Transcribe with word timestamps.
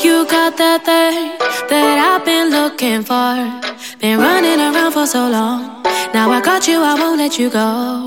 You 0.00 0.26
got 0.26 0.56
that 0.58 0.84
thing 0.84 1.34
that 1.70 1.96
I've 1.98 2.24
been 2.24 2.50
looking 2.50 3.02
for. 3.02 3.34
Been 3.98 4.18
running 4.20 4.60
around 4.60 4.92
for 4.92 5.06
so 5.06 5.28
long. 5.28 5.82
Now 6.14 6.30
I 6.30 6.40
got 6.40 6.68
you, 6.68 6.80
I 6.82 6.94
won't 6.94 7.18
let 7.18 7.36
you 7.36 7.50
go. 7.50 8.06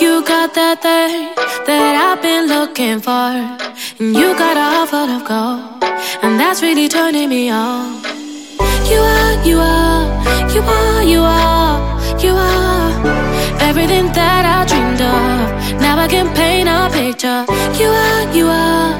You 0.00 0.24
got 0.24 0.52
that 0.54 0.82
thing 0.82 1.32
that 1.66 1.92
I've 2.06 2.20
been 2.20 2.48
looking 2.48 2.98
for. 3.00 3.30
And 4.00 4.16
you 4.16 4.34
got 4.36 4.56
a 4.56 4.66
heart 4.74 4.88
full 4.90 5.10
of 5.16 5.22
gold. 5.24 5.84
And 6.24 6.40
that's 6.40 6.60
really 6.60 6.88
turning 6.88 7.28
me 7.28 7.50
on. 7.50 8.02
You 8.90 8.98
are, 8.98 9.34
you 9.46 9.58
are, 9.60 10.06
you 10.54 10.62
are, 10.62 11.02
you 11.02 11.20
are, 11.20 12.20
you 12.24 12.34
are 12.34 12.86
everything 13.60 14.06
that 14.12 14.42
I 14.44 14.58
dreamed 14.66 15.00
of. 15.00 15.80
Now 15.80 15.98
I 15.98 16.08
can 16.08 16.34
paint 16.34 16.68
a 16.68 16.90
picture. 16.90 17.46
You 17.80 17.90
are, 17.90 18.24
you 18.34 18.46
are, 18.48 18.90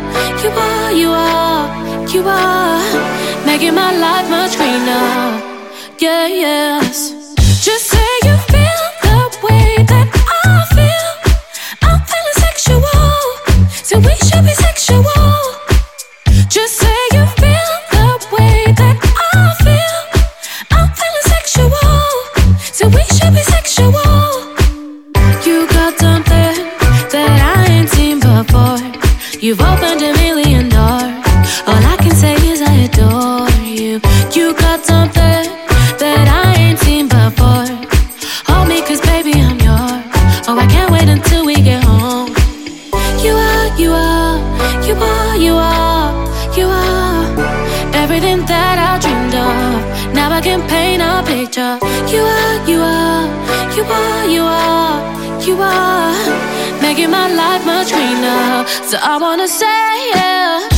you 0.42 0.50
are, 0.50 0.92
you 0.92 1.10
are, 1.10 1.75
you 2.12 2.22
are 2.26 3.46
making 3.46 3.74
my 3.74 3.90
life 3.96 4.28
much 4.30 4.56
greener. 4.56 5.42
Yeah, 5.98 6.26
yes. 6.26 7.10
Just 7.64 7.86
say 7.86 8.08
you 8.24 8.36
feel 8.52 8.82
the 9.02 9.38
way 9.42 9.84
that 9.90 10.08
I 10.12 10.64
feel. 10.76 11.08
I'm 11.82 12.00
feeling 12.10 12.38
sexual, 12.46 12.82
so 13.88 13.98
we 13.98 14.14
should 14.26 14.44
be 14.44 14.54
sexual. 14.54 15.02
Just 16.48 16.74
say 16.80 16.98
you 17.12 17.24
feel 17.40 17.70
the 17.92 18.06
way 18.36 18.72
that 18.80 18.96
I 19.34 19.54
feel. 19.64 19.98
I'm 20.76 20.88
feeling 20.98 21.26
sexual, 21.34 21.70
so 22.76 22.88
we 22.88 23.02
should 23.16 23.34
be 23.34 23.42
sexual. 23.54 23.94
You 25.46 25.66
got 25.68 25.98
something 25.98 26.56
that 27.12 27.38
I 27.56 27.72
ain't 27.72 27.88
seen 27.90 28.20
before. 28.20 28.78
You've 29.40 29.60
opened 29.60 30.02
a 30.02 30.15
So 57.86 58.98
I 59.00 59.16
wanna 59.20 59.46
say, 59.46 60.10
yeah, 60.14 60.75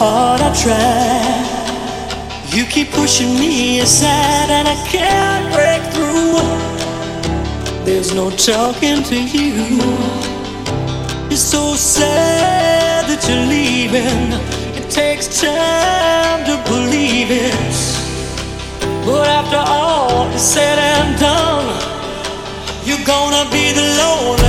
hard 0.00 0.40
I 0.40 0.50
try, 0.64 1.20
you 2.56 2.64
keep 2.64 2.90
pushing 2.90 3.34
me 3.38 3.80
aside 3.80 4.48
and 4.48 4.66
I 4.66 4.76
can't 4.88 5.46
break 5.52 5.82
through. 5.92 6.40
There's 7.84 8.14
no 8.14 8.30
talking 8.30 9.02
to 9.10 9.16
you. 9.36 9.52
It's 11.30 11.42
so 11.42 11.74
sad 11.76 13.04
that 13.10 13.20
you're 13.28 13.46
leaving. 13.56 14.32
It 14.80 14.88
takes 14.90 15.26
time 15.38 16.46
to 16.48 16.56
believe 16.70 17.30
it. 17.30 17.76
But 19.04 19.28
after 19.28 19.60
all 19.60 20.28
is 20.32 20.40
said 20.40 20.78
and 20.78 21.20
done, 21.20 21.68
you're 22.86 23.04
gonna 23.04 23.44
be 23.52 23.72
the 23.78 23.86
lonely 24.00 24.39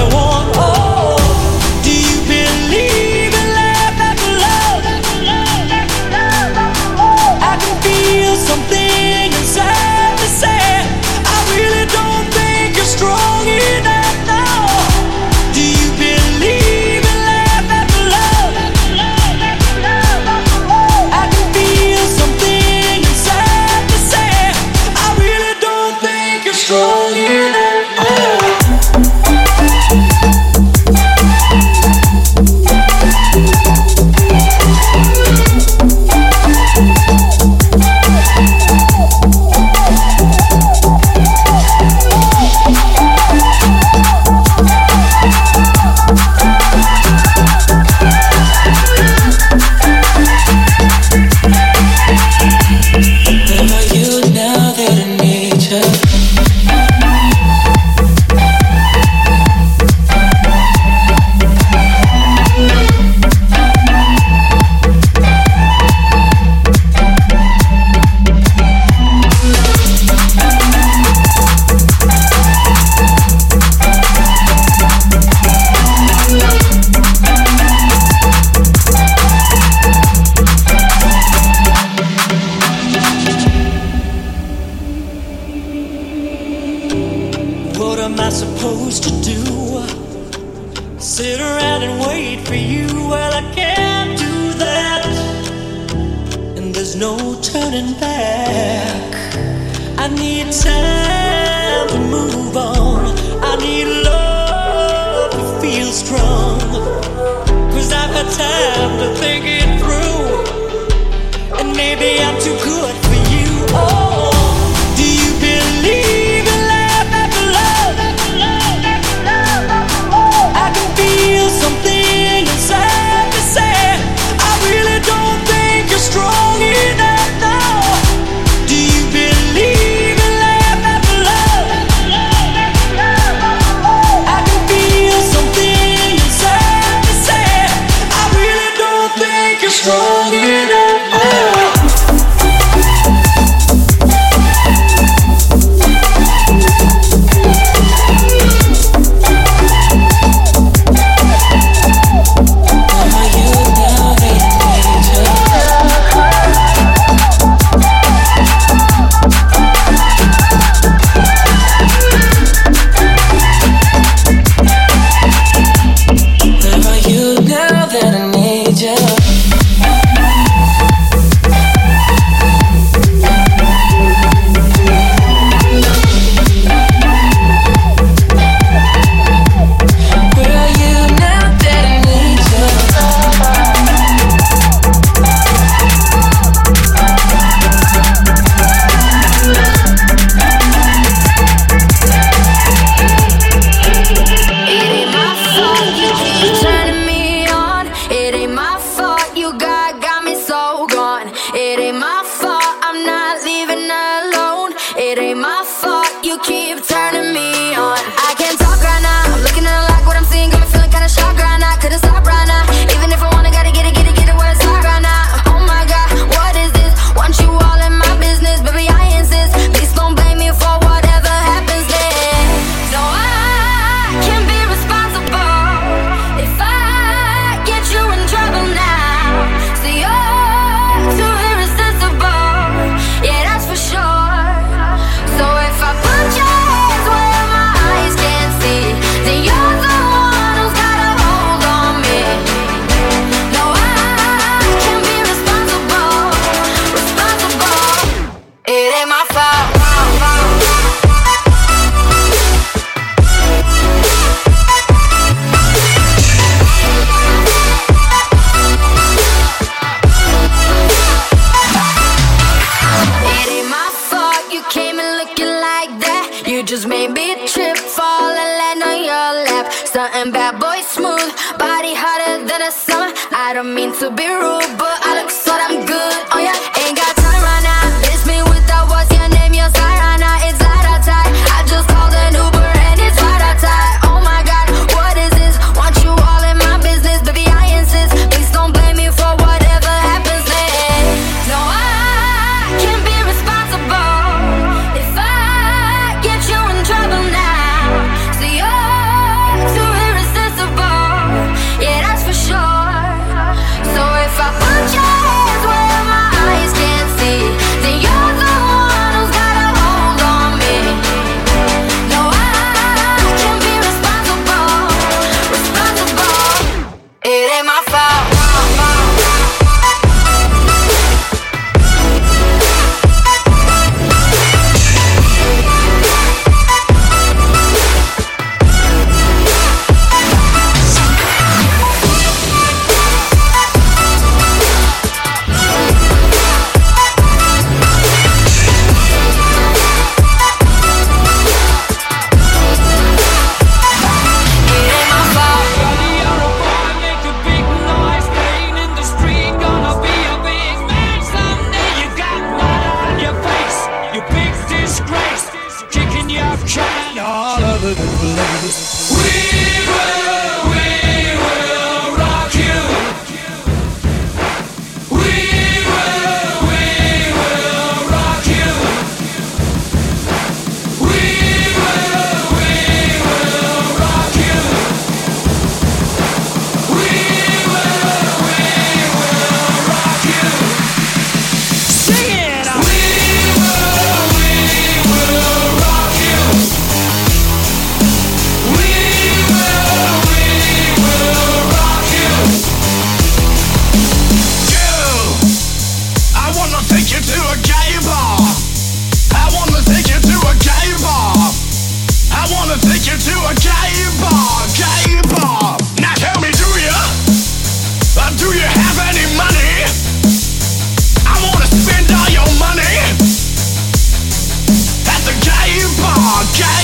You 266.51 266.63
just 266.63 266.86
made 266.86 267.12
me 267.12 267.48
trip, 267.48 267.77
fall 267.77 268.27
and 268.29 268.51
land 268.59 268.83
on 268.83 269.00
your 269.05 269.29
lap. 269.48 269.71
Something 269.71 270.33
bad 270.33 270.59
boy 270.59 270.83
smooth, 270.83 271.31
body 271.55 271.95
hotter 271.95 272.43
than 272.43 272.62
a 272.62 272.71
summer. 272.71 273.07
I 273.31 273.53
don't 273.55 273.74
mean 273.74 273.95
to 274.03 274.12
be 274.12 274.27
rude, 274.27 274.75
but 274.75 275.00
I 275.00 275.21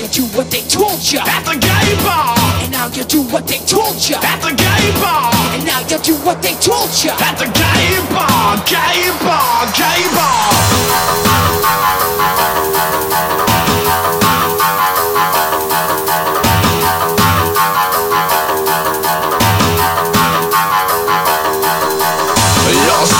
you 0.00 0.06
do 0.08 0.22
what 0.36 0.50
they 0.50 0.62
told 0.62 1.00
you 1.10 1.18
at 1.18 1.44
the 1.44 1.58
gay 1.58 1.96
bar. 2.06 2.36
And 2.62 2.70
now 2.70 2.86
you 2.86 3.02
do 3.04 3.22
what 3.22 3.46
they 3.48 3.58
told 3.66 3.98
you 4.08 4.14
at 4.14 4.40
the 4.40 4.54
gay 4.54 4.92
bar. 5.02 5.32
And 5.54 5.66
now 5.66 5.80
you 5.80 5.98
do 5.98 6.14
what 6.24 6.40
they 6.40 6.54
told 6.54 6.90
you 7.02 7.10
at 7.10 7.34
the 7.38 7.46
gay 7.50 7.98
bar, 8.14 8.56
gay 8.66 9.10
bar, 9.26 9.66
gay 9.74 10.06
bar. 10.14 11.48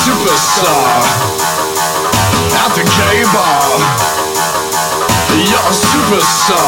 superstar 0.09 0.89
at 2.63 2.71
the 2.75 2.85
gay 2.85 3.23
bar. 3.33 4.09
You're 5.39 5.59
a 5.59 5.73
superstar. 5.73 6.68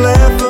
Just 0.00 0.49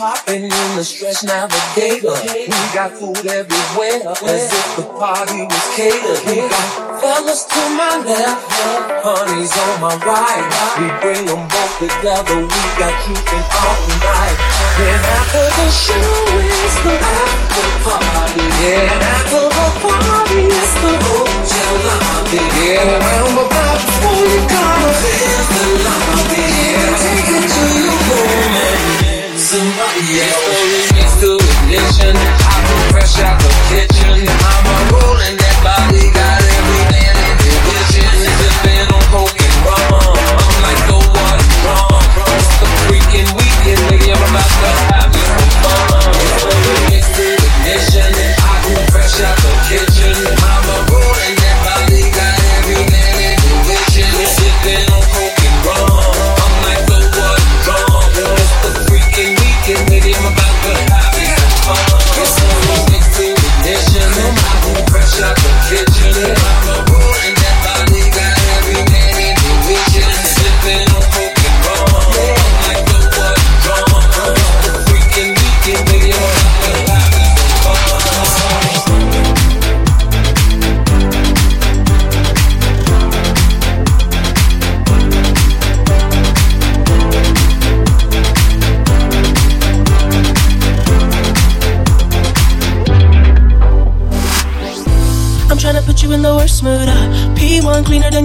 popping 0.00 0.48
in 0.48 0.70
the 0.80 0.82
stretch 0.82 1.20
navigator. 1.28 2.16
We 2.24 2.60
got 2.72 2.96
food 2.96 3.20
everywhere. 3.20 4.00
As 4.24 4.48
if 4.48 4.68
the 4.80 4.88
party 4.96 5.44
was 5.44 5.66
catered. 5.76 6.24
We 6.24 6.40
got 6.40 7.04
fellas 7.04 7.44
to 7.44 7.62
my 7.76 8.00
left. 8.08 8.40
Honey's 9.04 9.52
on 9.60 9.74
my 9.84 9.92
right. 10.00 10.48
We 10.80 10.88
bring 11.04 11.28
them 11.28 11.44
both 11.52 11.74
together. 11.84 12.40
We 12.48 12.62
got 12.80 12.96
keeping 13.04 13.44
all 13.44 13.76
night. 14.00 14.36
Then 14.80 15.00
after 15.04 15.44
the 15.60 15.68
show 15.68 16.16
is 16.48 16.74
the 16.80 16.96
after 16.96 17.68
party. 17.84 18.44
Yeah, 18.56 19.04
after 19.04 19.52
the 19.52 19.68
party 19.84 20.48
is 20.48 20.72
the 20.80 20.92
hotel 20.96 21.74
lobby. 21.84 22.40
Yeah, 22.40 23.04
round 23.04 23.36
about 23.36 23.78
before 23.84 24.16
you 24.16 24.40
gotta 24.48 24.92
feel 24.96 25.44
the 25.44 25.64
lobby. 25.84 26.40
Yeah, 26.40 26.88
take 27.04 27.28
it 27.36 27.44
to 27.52 27.64
your 27.84 28.00
room 28.08 28.56
and 28.64 28.79
somebody. 29.50 30.22
I'm 34.30 34.62
a 34.62 34.78
rolling 34.94 35.36
that 35.42 35.56
body. 35.66 36.06
Got 36.14 36.38
every 36.38 36.82
man 36.94 37.18
in 37.18 37.34
the 37.34 37.58
on 38.94 39.02
coke 39.10 39.34
and 39.34 39.56
rum. 39.66 40.14
I'm 40.38 40.54
like, 40.62 40.80
go 40.86 41.02
what 41.02 41.42
is 41.42 41.56
wrong? 41.66 41.98
The 42.62 42.70
weekend. 42.94 43.82
I'm 44.14 44.22
about 44.30 44.46
to 44.46 44.89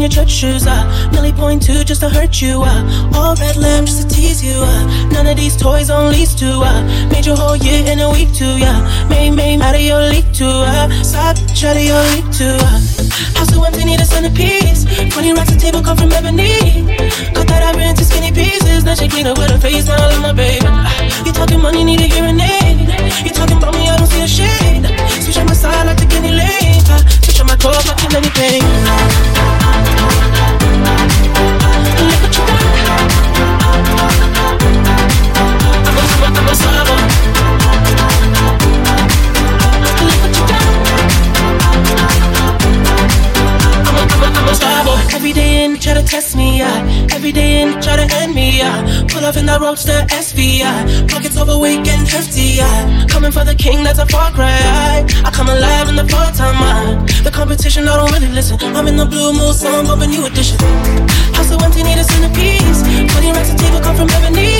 your 0.05 0.23
church 0.23 0.29
shoes. 0.31 0.67
Uh. 0.67 1.09
Millie 1.13 1.31
point 1.33 1.61
two 1.65 1.83
just 1.83 2.01
to 2.01 2.09
hurt 2.09 2.41
you. 2.41 2.61
Uh. 2.61 3.11
All 3.15 3.35
red 3.35 3.55
lamb 3.57 3.85
just 3.85 4.01
to 4.01 4.15
tease 4.15 4.43
you. 4.43 4.53
Uh. 4.57 5.09
None 5.09 5.25
of 5.27 5.35
these 5.37 5.57
toys 5.57 5.89
on 5.89 6.11
lease 6.11 6.35
to. 6.35 6.45
Uh. 6.45 7.09
Made 7.09 7.25
your 7.25 7.35
whole 7.35 7.55
year 7.55 7.81
in 7.91 7.99
a 7.99 8.09
week 8.11 8.31
too. 8.33 8.53
Yeah. 8.57 8.77
Made 9.09 9.31
made 9.31 9.61
out 9.61 9.73
of 9.73 9.81
your 9.81 10.01
league 10.13 10.31
too. 10.33 10.45
Uh. 10.45 10.87
Bitch 10.89 11.63
out 11.63 11.75
of 11.75 11.83
your 11.83 12.01
league 12.13 12.29
too. 12.31 12.53
Uh. 12.61 12.79
House 13.37 13.49
so 13.49 13.63
empty, 13.63 13.85
need 13.85 13.99
a 13.99 14.05
centerpiece. 14.05 14.85
20 14.85 15.33
racks 15.33 15.51
a 15.51 15.57
table 15.57 15.81
come 15.81 15.97
from 15.97 16.11
ebony. 16.11 16.53
Cut 17.33 17.47
that 17.47 17.63
iron 17.73 17.89
into 17.89 18.03
skinny 18.03 18.31
pieces. 18.31 18.83
Then 18.83 18.95
she 18.95 19.07
clean 19.07 19.25
up 19.27 19.37
with 19.37 19.49
her 19.49 19.57
face, 19.59 19.85
smile 19.85 20.13
on 20.13 20.21
my 20.21 20.33
baby. 20.33 20.65
Uh, 20.67 21.25
You 21.25 21.31
talking 21.31 21.61
money, 21.61 21.83
need 21.83 22.01
a 22.01 22.07
hearing 22.07 22.39
aid. 22.39 22.84
For 53.35 53.43
the 53.43 53.55
king, 53.55 53.83
that's 53.83 53.99
a 53.99 54.07
far 54.07 54.31
cry. 54.31 55.03
I 55.27 55.29
come 55.29 55.51
alive 55.51 55.91
in 55.91 55.99
the 55.99 56.07
part-time 56.07 56.55
mind. 56.55 57.09
The 57.27 57.31
competition, 57.31 57.83
I 57.83 57.99
don't 57.99 58.07
really 58.15 58.31
listen. 58.31 58.55
I'm 58.71 58.87
in 58.87 58.95
the 58.95 59.03
blue 59.03 59.35
moon, 59.35 59.51
so 59.51 59.67
I'm 59.67 59.83
bumping 59.83 60.15
new 60.15 60.23
edition. 60.23 60.55
House 61.35 61.51
so 61.51 61.59
empty, 61.59 61.83
need 61.83 61.99
a 61.99 62.05
centerpiece. 62.07 62.79
20 62.87 63.35
racks 63.35 63.51
a 63.51 63.57
table 63.59 63.83
come 63.83 63.99
from 63.99 64.07
ebony. 64.15 64.55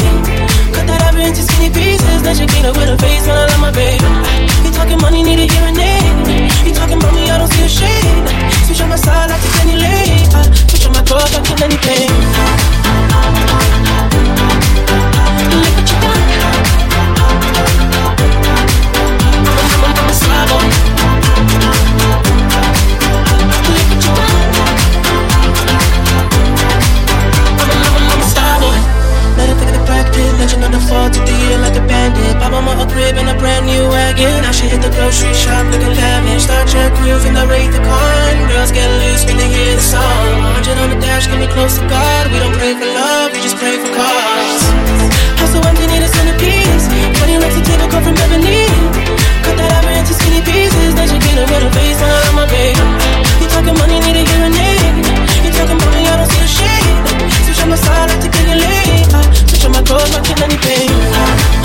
Cut 0.76 0.92
that 0.92 1.00
ivory 1.08 1.24
into 1.32 1.40
skinny 1.48 1.72
pieces. 1.72 2.20
Then 2.20 2.36
she 2.36 2.44
clean 2.52 2.68
up 2.68 2.76
with 2.76 2.92
her 2.92 3.00
face, 3.00 3.24
when 3.24 3.40
I 3.40 3.48
love 3.48 3.64
my 3.64 3.72
baby. 3.72 4.04
You 4.68 4.72
talking 4.76 5.00
money, 5.00 5.24
need 5.24 5.40
a 5.40 5.48
hearing 5.48 5.80
aid. 5.80 6.68
You 6.68 6.76
talking 6.76 7.00
about 7.00 7.16
me, 7.16 7.32
I 7.32 7.40
don't 7.40 7.52
see 7.56 7.64
a 7.64 7.72
shade. 7.72 8.28
Switch 8.68 8.84
on 8.84 8.92
my 8.92 9.00
side, 9.00 9.32
like 9.32 9.40
Kenny 9.56 9.80
Lane. 9.80 10.28
Uh, 10.36 10.44
Switch 10.68 10.84
on 10.84 10.92
my 10.92 11.04
core, 11.08 11.24
I 11.24 11.40
kill 11.48 11.64
anything. 11.64 12.12
Look 14.36 14.45
legend 30.96 31.20
on 31.20 31.26
the 31.28 31.36
year 31.43 31.58
like 31.60 31.76
a 31.76 31.84
bandit. 31.88 32.34
Pop 32.39 32.54
on 32.54 32.80
a 32.80 32.88
crib 32.88 33.18
in 33.18 33.28
a 33.28 33.36
brand 33.38 33.66
new 33.66 33.84
wagon. 33.89 34.43
Now 34.43 34.52
she 34.52 34.68
hit 34.68 34.82
the 34.82 34.91
grocery 34.96 35.34
shop 35.34 35.68
looking 35.72 35.91
lavish. 35.91 36.43
Star 36.48 36.64
Trek 36.66 36.93
groove 36.96 37.26
in 37.26 37.34
the 37.34 37.46
rate 37.48 37.72
the 37.72 37.82
con. 37.84 38.34
Girls 38.48 38.72
get 38.72 38.88
loose 39.04 39.26
when 39.26 39.38
they 39.38 39.50
hear 39.50 39.76
the 39.76 39.82
song. 39.82 40.28
100 40.64 40.78
on 40.80 40.89
the 40.96 41.00
dash, 41.04 41.28
get 41.28 41.39
me 41.39 41.48
close 41.52 41.76
to 41.78 41.84
God. 41.88 42.32
We 42.32 42.39
don't 42.39 42.56
pray 42.56 42.74
for 42.80 42.88
love, 42.88 43.34
we 43.34 43.39
just 43.43 43.58
pray 43.58 43.76
for 43.76 43.91
cause. 43.91 44.64
House 45.39 45.52
so 45.52 45.60
empty, 45.68 45.86
need 45.88 46.04
a 46.04 46.10
centerpiece. 46.10 46.86
20 46.88 47.43
racks 47.43 47.58
a 47.60 47.64
table 47.64 47.88
come 47.91 48.04
from 48.04 48.16
ebony. 48.16 48.66
Cut 49.43 49.56
that 49.60 49.72
ivory 49.84 50.00
into 50.00 50.14
skinny 50.16 50.41
pieces. 50.41 50.96
Then 50.96 51.08
she 51.12 51.18
up 51.20 51.50
with 51.52 51.64
her 51.66 51.74
face, 51.76 52.00
I 52.00 52.10
my 52.34 52.48
baby. 52.48 52.80
You 53.43 53.48
talking 53.52 53.76
money, 53.76 54.00
need 54.00 54.16
a 54.16 54.24
hearing 54.24 54.56
aid. 54.56 54.96
You 55.43 55.52
talking 55.52 55.78
me, 55.78 56.02
I 56.08 56.16
don't 56.18 56.30
see 56.32 56.43
a 56.43 56.50
shade. 56.50 56.98
Switch 57.46 57.62
on 57.62 57.70
my 57.70 57.78
side, 57.78 58.10
like 58.10 58.22
to 58.24 58.30
get 58.32 58.46
your 58.48 58.85
lane. 59.92 60.90
Uh, 60.92 61.36
Switch 61.36 61.52
on 61.52 61.62
my 61.62 61.64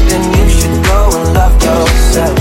you 0.19 0.49
should 0.49 0.83
go 0.85 1.09
and 1.13 1.33
love 1.33 1.53
yourself. 1.63 2.37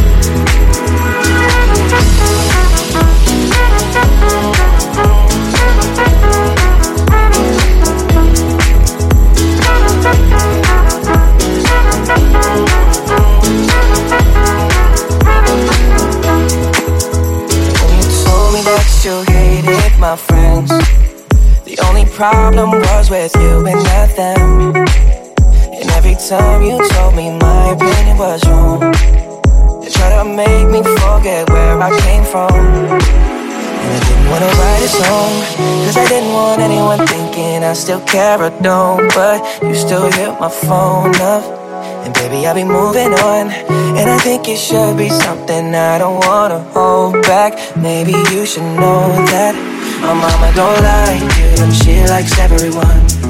When 17.78 17.96
you 17.96 18.08
told 18.24 18.52
me 18.52 18.60
that 18.62 19.00
you 19.04 19.22
hated 19.32 19.98
my 20.00 20.16
friends, 20.16 20.70
the 21.64 21.78
only 21.86 22.04
problem 22.06 22.70
was 22.72 23.10
with 23.10 23.32
you 23.36 23.64
and 23.66 23.84
not 23.84 24.16
them. 24.16 25.09
Every 26.00 26.16
time 26.16 26.62
you 26.62 26.78
told 26.96 27.14
me 27.14 27.28
my 27.28 27.76
opinion 27.76 28.16
was 28.16 28.42
wrong, 28.48 28.80
you 29.84 29.90
try 29.90 30.08
to 30.16 30.24
make 30.24 30.66
me 30.72 30.80
forget 30.96 31.46
where 31.50 31.78
I 31.78 31.90
came 32.00 32.24
from. 32.24 32.48
And 32.56 33.92
I 33.92 34.00
didn't 34.08 34.30
wanna 34.30 34.48
write 34.48 34.82
a 34.82 34.88
song, 34.88 35.32
cause 35.84 35.98
I 35.98 36.08
didn't 36.08 36.32
want 36.32 36.62
anyone 36.62 37.06
thinking 37.06 37.62
I 37.62 37.74
still 37.74 38.00
care 38.00 38.40
or 38.40 38.48
don't. 38.62 39.12
But 39.14 39.44
you 39.62 39.74
still 39.74 40.10
hit 40.10 40.40
my 40.40 40.48
phone 40.48 41.14
up. 41.16 41.44
And 42.06 42.14
baby, 42.14 42.46
I'll 42.46 42.54
be 42.54 42.64
moving 42.64 43.12
on. 43.12 43.50
And 43.98 44.08
I 44.08 44.16
think 44.20 44.48
it 44.48 44.56
should 44.56 44.96
be 44.96 45.10
something 45.10 45.74
I 45.74 45.98
don't 45.98 46.24
wanna 46.24 46.60
hold 46.72 47.20
back. 47.28 47.76
Maybe 47.76 48.12
you 48.32 48.46
should 48.46 48.70
know 48.80 49.04
that 49.36 49.54
my 50.00 50.14
mama 50.14 50.48
don't 50.56 50.80
like 50.80 51.20
you, 51.36 51.62
and 51.62 51.74
she 51.74 52.00
likes 52.08 52.38
everyone. 52.38 53.29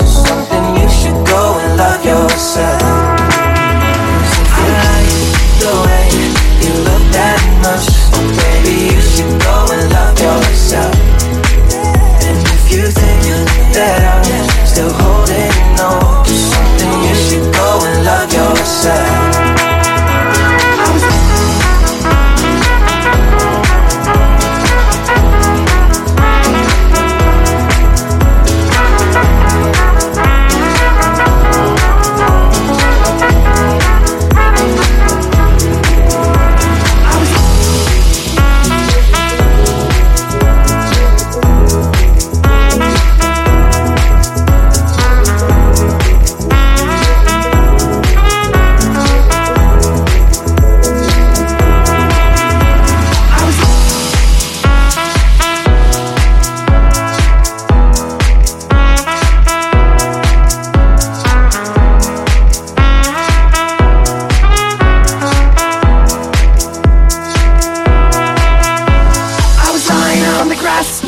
yourself. 2.03 2.81
'Cause 4.53 4.71
like 4.77 5.11
the 5.61 5.73
way 5.85 6.05
you 6.63 6.73
look 6.87 7.03
that 7.17 7.41
much, 7.63 7.87
oh 8.15 8.27
baby, 8.39 8.75
you 8.93 9.01
should 9.01 9.33
go 9.43 9.55
and 9.75 9.85
love 9.93 10.15
yourself. 10.19 10.95
And 12.27 12.37
if 12.55 12.63
you 12.71 12.83
think 12.99 13.73
that 13.73 13.99
I'm 14.13 14.65
still 14.65 14.93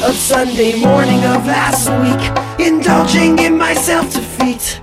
of 0.03 0.15
Sunday 0.15 0.81
morning 0.81 1.23
of 1.23 1.45
last 1.45 1.87
week, 2.03 2.67
indulging 2.67 3.39
in 3.39 3.57
my 3.57 3.73
self-defeat. 3.73 4.81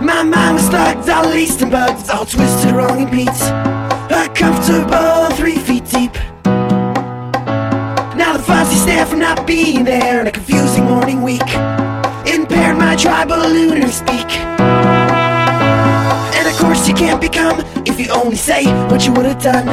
My 0.00 0.22
mind 0.22 0.54
was 0.54 0.68
thugged, 0.70 1.08
all 1.14 1.28
laced 1.28 1.60
and 1.60 1.70
bugged, 1.70 2.08
all 2.08 2.24
twisted, 2.24 2.72
wrong 2.72 3.02
and 3.02 3.10
beat. 3.10 3.28
A 3.28 4.28
comfortable 4.34 5.28
three 5.36 5.58
feet 5.58 5.84
deep. 5.84 6.14
Now 8.16 8.32
the 8.32 8.42
fuzzy 8.42 8.76
stare 8.76 9.04
from 9.04 9.18
not 9.18 9.46
being 9.46 9.84
there 9.84 10.22
in 10.22 10.26
a 10.26 10.32
confusing 10.32 10.84
morning 10.84 11.20
week 11.20 11.46
impaired 12.26 12.78
my 12.78 12.96
tribal 12.96 13.36
lunar 13.36 13.90
speak. 13.90 14.38
And 16.38 16.48
of 16.48 16.56
course 16.56 16.88
you 16.88 16.94
can't 16.94 17.20
become 17.20 17.60
if 17.84 18.00
you 18.00 18.10
only 18.10 18.36
say 18.36 18.64
what 18.88 19.04
you 19.06 19.12
would 19.12 19.26
have 19.26 19.42
done. 19.42 19.68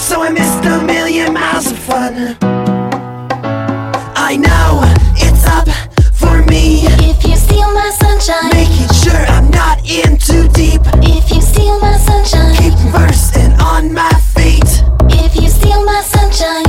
So 0.00 0.20
I 0.20 0.30
missed 0.30 0.64
a 0.64 0.84
million 0.84 1.32
miles 1.32 1.70
of 1.70 1.78
fun. 1.78 2.63
I 4.26 4.36
know 4.36 4.80
it's 5.16 5.44
up 5.46 5.68
for 6.14 6.42
me. 6.50 6.86
If 7.04 7.24
you 7.24 7.36
steal 7.36 7.70
my 7.74 7.90
sunshine, 7.90 8.50
Making 8.54 8.88
sure 8.94 9.20
I'm 9.28 9.50
not 9.50 9.78
in 9.84 10.16
too 10.16 10.48
deep. 10.48 10.80
if 11.02 11.30
you 11.30 11.42
steal 11.42 11.78
my 11.78 11.98
sunshine, 11.98 12.56
keep 12.56 12.72
bursting 12.90 13.52
on 13.60 13.92
my 13.92 14.10
feet. 14.34 14.64
if 15.10 15.36
you 15.36 15.46
steal 15.50 15.84
my 15.84 16.00
sunshine, 16.00 16.64